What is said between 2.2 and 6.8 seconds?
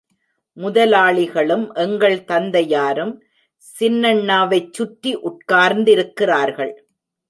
தந்தை யாரும் சின்னண்ணாவைச் சுற்றி உட்கார்ந்திருக்கிறார்கள்.